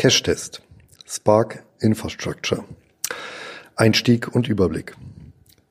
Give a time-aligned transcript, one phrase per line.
[0.00, 0.62] Cache-Test.
[1.06, 2.64] Spark Infrastructure.
[3.76, 4.96] Einstieg und Überblick.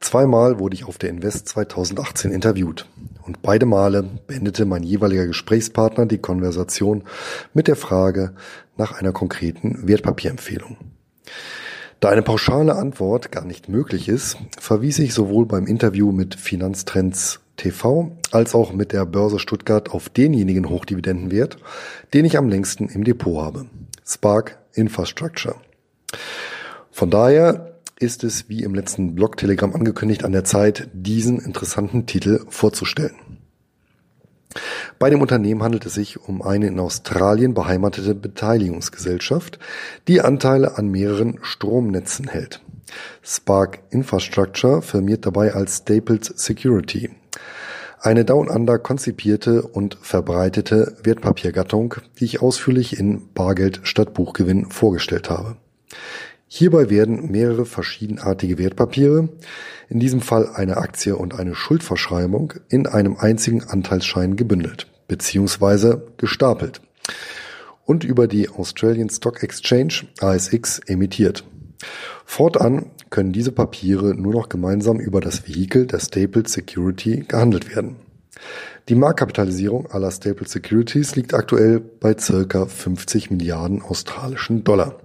[0.02, 2.88] Zweimal wurde ich auf der Invest 2018 interviewt
[3.26, 7.06] und beide Male beendete mein jeweiliger Gesprächspartner die Konversation
[7.56, 8.36] mit der Frage
[8.78, 10.78] nach einer konkreten Wertpapierempfehlung.
[12.00, 17.40] Da eine pauschale Antwort gar nicht möglich ist, verwies ich sowohl beim Interview mit Finanztrends
[17.58, 21.58] TV als auch mit der Börse Stuttgart auf denjenigen Hochdividendenwert,
[22.14, 23.66] den ich am längsten im Depot habe.
[24.12, 25.56] Spark Infrastructure.
[26.90, 32.44] Von daher ist es, wie im letzten Blog-Telegramm angekündigt, an der Zeit, diesen interessanten Titel
[32.50, 33.16] vorzustellen.
[34.98, 39.60] Bei dem Unternehmen handelt es sich um eine in Australien beheimatete Beteiligungsgesellschaft,
[40.08, 42.62] die Anteile an mehreren Stromnetzen hält.
[43.22, 47.12] Spark Infrastructure firmiert dabei als Staples Security,
[48.02, 55.30] eine Down Under konzipierte und verbreitete Wertpapiergattung, die ich ausführlich in Bargeld statt Buchgewinn vorgestellt
[55.30, 55.58] habe.
[56.48, 59.30] Hierbei werden mehrere verschiedenartige Wertpapiere,
[59.88, 65.98] in diesem Fall eine Aktie und eine Schuldverschreibung, in einem einzigen Anteilsschein gebündelt bzw.
[66.18, 66.82] gestapelt
[67.86, 71.44] und über die Australian Stock Exchange ASX emittiert.
[72.32, 77.96] Fortan können diese Papiere nur noch gemeinsam über das Vehikel der Stapled Security gehandelt werden.
[78.88, 85.00] Die Marktkapitalisierung aller Stapled Securities liegt aktuell bei circa 50 Milliarden australischen Dollar.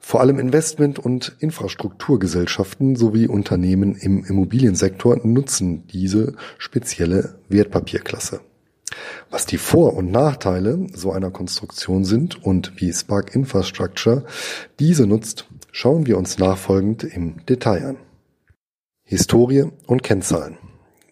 [0.00, 8.40] Vor allem Investment- und Infrastrukturgesellschaften sowie Unternehmen im Immobiliensektor nutzen diese spezielle Wertpapierklasse.
[9.30, 14.24] Was die Vor- und Nachteile so einer Konstruktion sind und wie Spark Infrastructure
[14.78, 17.96] diese nutzt, schauen wir uns nachfolgend im Detail an.
[19.04, 20.58] Historie und Kennzahlen.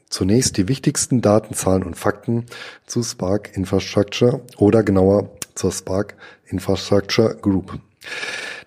[0.08, 2.46] Zunächst die wichtigsten Daten, Zahlen und Fakten
[2.86, 7.78] zu Spark Infrastructure oder genauer zur Spark Infrastructure Group.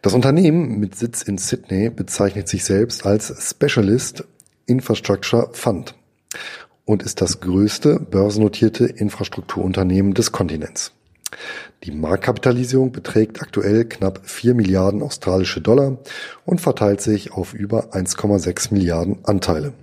[0.01, 4.23] Das Unternehmen mit Sitz in Sydney bezeichnet sich selbst als Specialist
[4.65, 5.95] Infrastructure Fund
[6.85, 10.91] und ist das größte börsennotierte Infrastrukturunternehmen des Kontinents.
[11.83, 15.97] Die Marktkapitalisierung beträgt aktuell knapp 4 Milliarden australische Dollar
[16.45, 19.73] und verteilt sich auf über 1,6 Milliarden Anteile.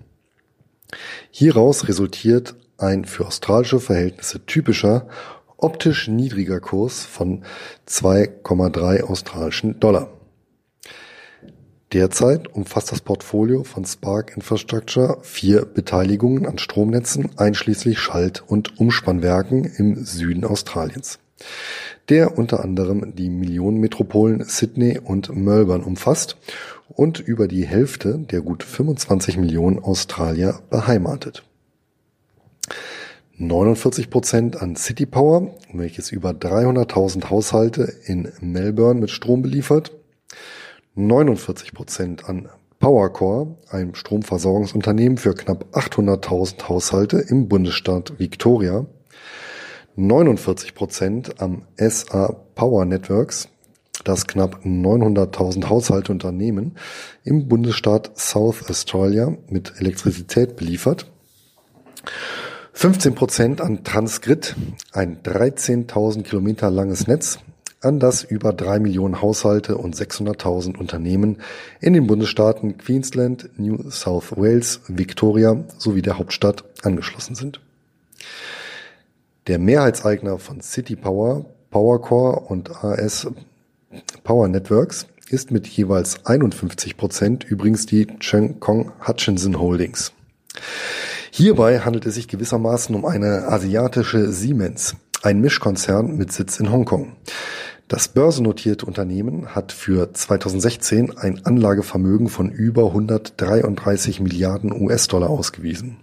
[1.31, 5.09] Hieraus resultiert ein für australische Verhältnisse typischer
[5.57, 7.45] optisch niedriger Kurs von
[7.87, 10.20] 2,3 australischen Dollar.
[11.93, 19.65] Derzeit umfasst das Portfolio von Spark Infrastructure vier Beteiligungen an Stromnetzen einschließlich Schalt- und Umspannwerken
[19.65, 21.19] im Süden Australiens,
[22.09, 26.37] der unter anderem die Millionenmetropolen Sydney und Melbourne umfasst
[26.91, 31.43] und über die Hälfte der gut 25 Millionen Australier beheimatet.
[33.37, 39.91] 49 Prozent an City Power, welches über 300.000 Haushalte in Melbourne mit Strom beliefert.
[40.95, 42.49] 49 Prozent an
[42.81, 48.87] Powercore, einem Stromversorgungsunternehmen für knapp 800.000 Haushalte im Bundesstaat Victoria.
[49.97, 53.49] 49 Prozent am SA Power Networks,
[54.05, 56.77] das knapp 900.000 Haushalte Unternehmen
[57.23, 61.11] im Bundesstaat South Australia mit Elektrizität beliefert.
[62.73, 64.57] 15 Prozent an Transgrid,
[64.93, 67.41] ein 13.000 Kilometer langes Netz,
[67.81, 71.39] an das über drei Millionen Haushalte und 600.000 Unternehmen
[71.81, 77.61] in den Bundesstaaten Queensland, New South Wales, Victoria sowie der Hauptstadt angeschlossen sind.
[79.47, 83.27] Der Mehrheitseigner von City Power, Powercore und AS
[84.25, 90.13] Power Networks ist mit jeweils 51 Prozent übrigens die Cheng Kong Hutchinson Holdings.
[91.31, 97.13] Hierbei handelt es sich gewissermaßen um eine asiatische Siemens, ein Mischkonzern mit Sitz in Hongkong.
[97.91, 105.97] Das börsennotierte Unternehmen hat für 2016 ein Anlagevermögen von über 133 Milliarden US-Dollar ausgewiesen.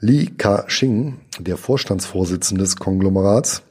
[0.00, 3.62] Li Ka-shing, der Vorstandsvorsitzende des Konglomerats,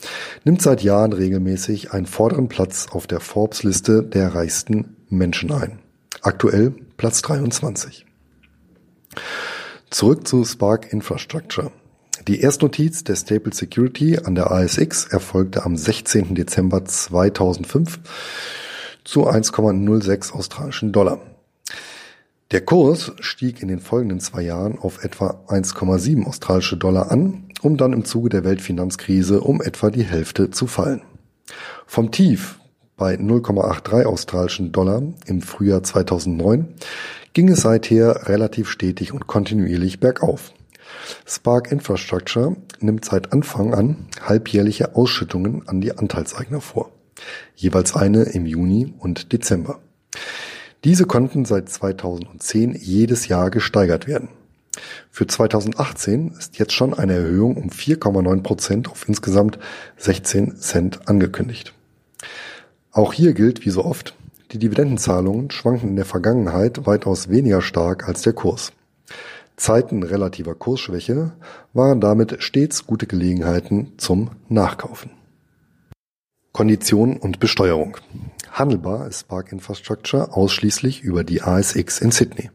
[0.45, 5.79] nimmt seit Jahren regelmäßig einen vorderen Platz auf der Forbes-Liste der reichsten Menschen ein.
[6.21, 8.05] Aktuell Platz 23.
[9.89, 11.73] Zurück zu Spark Infrastructure.
[12.27, 16.33] Die Erstnotiz der Staple Security an der ASX erfolgte am 16.
[16.33, 17.99] Dezember 2005
[19.03, 21.19] zu 1,06 australischen Dollar.
[22.49, 27.77] Der Kurs stieg in den folgenden zwei Jahren auf etwa 1,7 australische Dollar an, um
[27.77, 31.03] dann im Zuge der Weltfinanzkrise um etwa die Hälfte zu fallen.
[31.85, 32.59] Vom Tief
[32.97, 36.73] bei 0,83 australischen Dollar im Frühjahr 2009
[37.33, 40.53] ging es seither relativ stetig und kontinuierlich bergauf.
[41.25, 46.91] Spark Infrastructure nimmt seit Anfang an halbjährliche Ausschüttungen an die Anteilseigner vor.
[47.55, 49.79] jeweils eine im Juni und Dezember.
[50.83, 54.29] Diese konnten seit 2010 jedes Jahr gesteigert werden.
[55.09, 59.57] Für 2018 ist jetzt schon eine Erhöhung um 4,9 Prozent auf insgesamt
[59.97, 61.73] 16 Cent angekündigt.
[62.91, 64.15] Auch hier gilt wie so oft,
[64.51, 68.73] die Dividendenzahlungen schwanken in der Vergangenheit weitaus weniger stark als der Kurs.
[69.57, 71.33] Zeiten relativer Kursschwäche
[71.73, 75.11] waren damit stets gute Gelegenheiten zum Nachkaufen.
[76.51, 77.97] Konditionen und Besteuerung.
[78.51, 82.49] Handelbar ist Spark Infrastructure ausschließlich über die ASX in Sydney.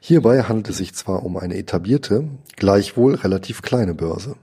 [0.00, 4.36] Hierbei handelt es sich zwar um eine etablierte, gleichwohl relativ kleine Börse.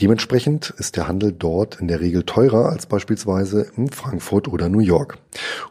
[0.00, 4.80] Dementsprechend ist der Handel dort in der Regel teurer als beispielsweise in Frankfurt oder New
[4.80, 5.18] York.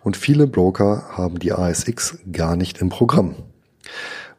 [0.01, 3.35] Und viele Broker haben die ASX gar nicht im Programm.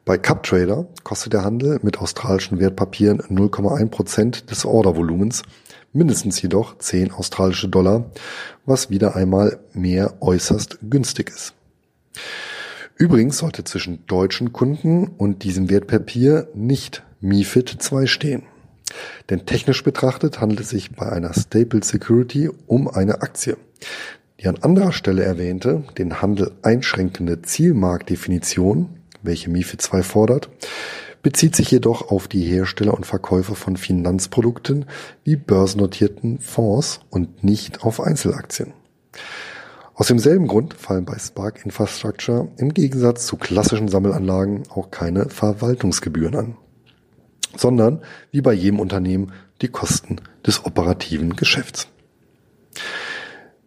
[0.04, 5.42] Bei CupTrader kostet der Handel mit australischen Wertpapieren 0,1 Prozent des Ordervolumens,
[5.94, 8.10] mindestens jedoch 10 australische Dollar,
[8.66, 11.54] was wieder einmal mehr äußerst günstig ist.
[12.96, 18.42] Übrigens sollte zwischen deutschen Kunden und diesem Wertpapier nicht MIFID 2 stehen.
[19.30, 23.56] Denn technisch betrachtet handelt es sich bei einer Staple Security um eine Aktie.
[24.38, 30.50] Die an anderer Stelle erwähnte, den Handel einschränkende Zielmarktdefinition, welche MIFID 2 fordert,
[31.22, 34.84] bezieht sich jedoch auf die Hersteller und Verkäufer von Finanzprodukten
[35.24, 38.74] wie börsennotierten Fonds und nicht auf Einzelaktien.
[39.94, 46.34] Aus demselben Grund fallen bei Spark Infrastructure im Gegensatz zu klassischen Sammelanlagen auch keine Verwaltungsgebühren
[46.34, 46.56] an,
[47.56, 49.32] sondern wie bei jedem Unternehmen
[49.62, 51.88] die Kosten des operativen Geschäfts.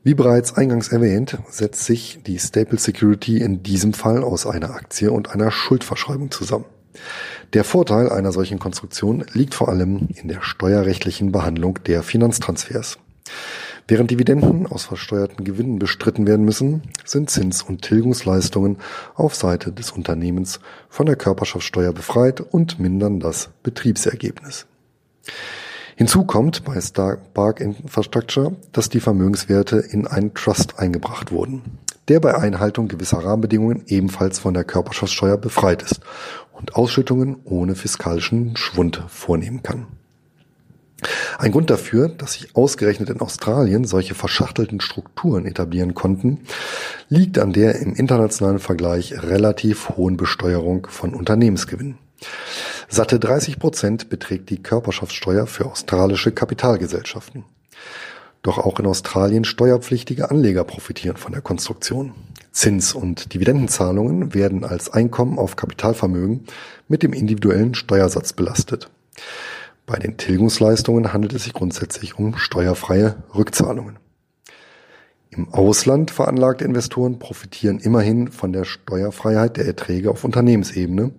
[0.07, 5.12] Wie bereits eingangs erwähnt, setzt sich die Staple Security in diesem Fall aus einer Aktie
[5.12, 6.63] und einer Schuldverschreibung zusammen.
[7.51, 13.00] Der Vorteil einer solchen Konstruktion liegt vor allem in der steuerrechtlichen Behandlung der Finanztransfers.
[13.89, 18.77] Während Dividenden aus versteuerten Gewinnen bestritten werden müssen, sind Zins- und Tilgungsleistungen
[19.13, 24.68] auf Seite des Unternehmens von der Körperschaftssteuer befreit und mindern das Betriebsergebnis.
[25.98, 32.38] Hinzu kommt bei Stark Infrastructure, dass die Vermögenswerte in einen Trust eingebracht wurden, der bei
[32.38, 36.02] Einhaltung gewisser Rahmenbedingungen ebenfalls von der Körperschaftssteuer befreit ist
[36.54, 39.88] und Ausschüttungen ohne fiskalischen Schwund vornehmen kann.
[41.40, 46.42] Ein Grund dafür, dass sich ausgerechnet in Australien solche verschachtelten Strukturen etablieren konnten,
[47.10, 51.98] liegt an der im internationalen Vergleich relativ hohen Besteuerung von Unternehmensgewinnen.
[52.89, 57.44] Satte 30 Prozent beträgt die Körperschaftssteuer für australische Kapitalgesellschaften.
[58.42, 62.13] Doch auch in Australien steuerpflichtige Anleger profitieren von der Konstruktion.
[62.51, 66.45] Zins- und Dividendenzahlungen werden als Einkommen auf Kapitalvermögen
[66.88, 68.89] mit dem individuellen Steuersatz belastet.
[69.86, 74.00] Bei den Tilgungsleistungen handelt es sich grundsätzlich um steuerfreie Rückzahlungen.
[75.30, 81.12] Im Ausland veranlagte Investoren profitieren immerhin von der Steuerfreiheit der Erträge auf Unternehmensebene,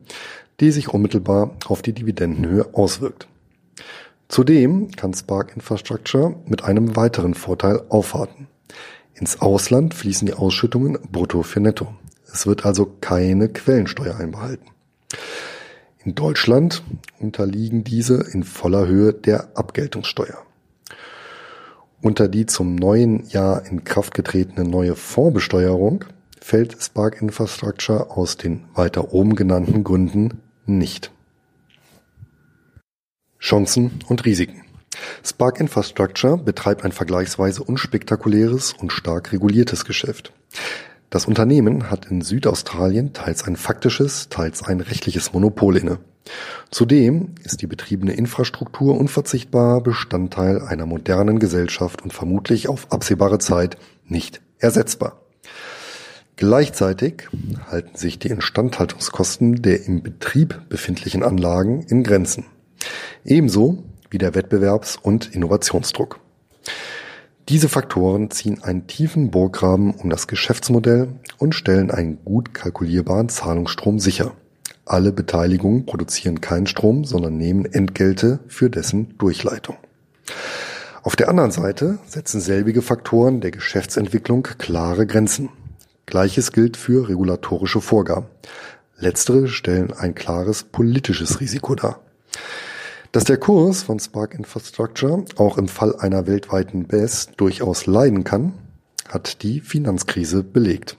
[0.60, 3.28] die sich unmittelbar auf die Dividendenhöhe auswirkt.
[4.28, 8.48] Zudem kann Spark Infrastructure mit einem weiteren Vorteil aufwarten.
[9.14, 11.94] Ins Ausland fließen die Ausschüttungen brutto für netto.
[12.32, 14.66] Es wird also keine Quellensteuer einbehalten.
[16.04, 16.82] In Deutschland
[17.18, 20.38] unterliegen diese in voller Höhe der Abgeltungssteuer.
[22.00, 26.04] Unter die zum neuen Jahr in Kraft getretene neue Fondsbesteuerung
[26.40, 31.10] fällt Spark Infrastructure aus den weiter oben genannten Gründen nicht.
[33.40, 34.64] Chancen und Risiken.
[35.24, 40.32] Spark Infrastructure betreibt ein vergleichsweise unspektakuläres und stark reguliertes Geschäft.
[41.10, 45.98] Das Unternehmen hat in Südaustralien teils ein faktisches, teils ein rechtliches Monopol inne.
[46.70, 53.78] Zudem ist die betriebene Infrastruktur unverzichtbarer Bestandteil einer modernen Gesellschaft und vermutlich auf absehbare Zeit
[54.04, 55.22] nicht ersetzbar.
[56.38, 57.28] Gleichzeitig
[57.68, 62.44] halten sich die Instandhaltungskosten der im Betrieb befindlichen Anlagen in Grenzen.
[63.24, 66.20] Ebenso wie der Wettbewerbs- und Innovationsdruck.
[67.48, 73.98] Diese Faktoren ziehen einen tiefen Burggraben um das Geschäftsmodell und stellen einen gut kalkulierbaren Zahlungsstrom
[73.98, 74.30] sicher.
[74.84, 79.76] Alle Beteiligungen produzieren keinen Strom, sondern nehmen Entgelte für dessen Durchleitung.
[81.02, 85.48] Auf der anderen Seite setzen selbige Faktoren der Geschäftsentwicklung klare Grenzen.
[86.08, 88.28] Gleiches gilt für regulatorische Vorgaben.
[88.96, 92.00] Letztere stellen ein klares politisches Risiko dar.
[93.12, 98.54] Dass der Kurs von Spark Infrastructure auch im Fall einer weltweiten BES durchaus leiden kann,
[99.06, 100.96] hat die Finanzkrise belegt.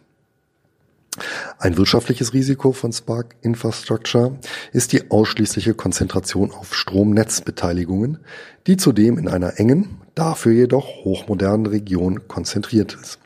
[1.58, 4.38] Ein wirtschaftliches Risiko von Spark Infrastructure
[4.74, 8.20] ist die ausschließliche Konzentration auf Stromnetzbeteiligungen,
[8.68, 13.18] die zudem in einer engen, dafür jedoch hochmodernen Region konzentriert ist.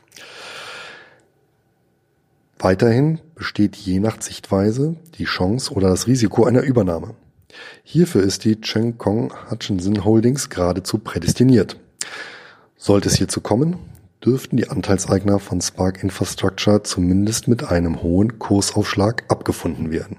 [2.64, 7.14] Weiterhin besteht je nach Sichtweise die Chance oder das Risiko einer Übernahme.
[7.82, 11.78] Hierfür ist die Cheng Kong Hutchinson Holdings geradezu prädestiniert.
[12.78, 13.76] Sollte es hierzu kommen,
[14.24, 20.16] dürften die Anteilseigner von Spark Infrastructure zumindest mit einem hohen Kursaufschlag abgefunden werden.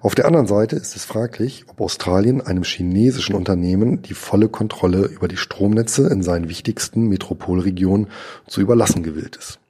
[0.00, 5.04] Auf der anderen Seite ist es fraglich, ob Australien einem chinesischen Unternehmen die volle Kontrolle
[5.04, 8.08] über die Stromnetze in seinen wichtigsten Metropolregionen
[8.48, 9.60] zu überlassen gewillt ist.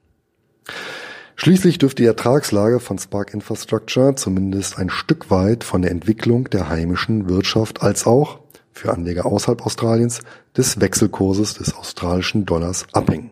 [1.41, 6.67] Schließlich dürfte die Ertragslage von Spark Infrastructure zumindest ein Stück weit von der Entwicklung der
[6.67, 8.39] heimischen Wirtschaft als auch
[8.73, 10.19] für Anleger außerhalb Australiens
[10.57, 13.31] des Wechselkurses des australischen Dollars abhängen.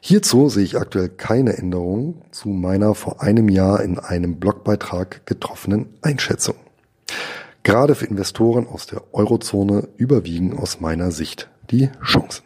[0.00, 5.94] Hierzu sehe ich aktuell keine Änderung zu meiner vor einem Jahr in einem Blogbeitrag getroffenen
[6.02, 6.56] Einschätzung.
[7.62, 12.44] Gerade für Investoren aus der Eurozone überwiegen aus meiner Sicht die Chancen.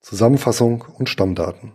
[0.00, 1.72] Zusammenfassung und Stammdaten.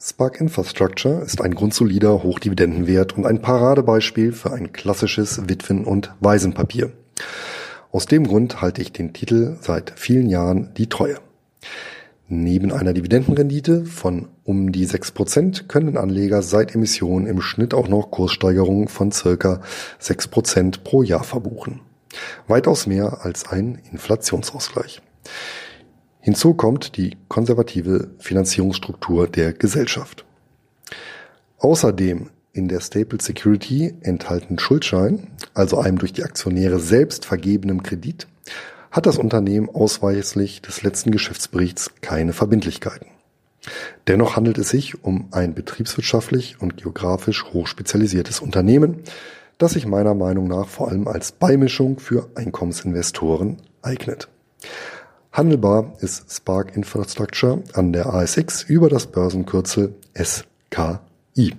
[0.00, 6.92] Spark Infrastructure ist ein grundsolider Hochdividendenwert und ein Paradebeispiel für ein klassisches Witwen- und Waisenpapier.
[7.90, 11.16] Aus dem Grund halte ich den Titel seit vielen Jahren die Treue.
[12.28, 18.12] Neben einer Dividendenrendite von um die 6% können Anleger seit Emission im Schnitt auch noch
[18.12, 19.62] Kurssteigerungen von circa
[20.00, 21.80] 6% pro Jahr verbuchen.
[22.46, 25.02] Weitaus mehr als ein Inflationsausgleich.
[26.20, 30.24] Hinzu kommt die konservative Finanzierungsstruktur der Gesellschaft.
[31.58, 38.26] Außerdem in der Staple Security enthalten Schuldschein, also einem durch die Aktionäre selbst vergebenen Kredit,
[38.90, 43.06] hat das Unternehmen ausweislich des letzten Geschäftsberichts keine Verbindlichkeiten.
[44.06, 49.02] Dennoch handelt es sich um ein betriebswirtschaftlich und geografisch hochspezialisiertes Unternehmen,
[49.58, 54.28] das sich meiner Meinung nach vor allem als Beimischung für Einkommensinvestoren eignet.
[55.38, 61.54] Handelbar ist Spark Infrastructure an der ASX über das Börsenkürzel SKI.